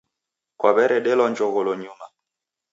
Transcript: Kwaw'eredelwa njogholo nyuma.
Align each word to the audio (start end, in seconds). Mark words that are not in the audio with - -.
Kwaw'eredelwa 0.59 1.25
njogholo 1.31 1.71
nyuma. 1.81 2.05